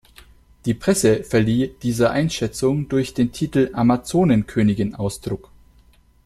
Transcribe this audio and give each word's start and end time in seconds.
Die 0.65 0.73
Presse 0.73 1.23
verlieh 1.23 1.75
dieser 1.83 2.09
Einschätzung 2.09 2.89
durch 2.89 3.13
den 3.13 3.31
Titel 3.33 3.69
"Amazonenkönigin" 3.73 4.95
Ausdruck. 4.95 5.51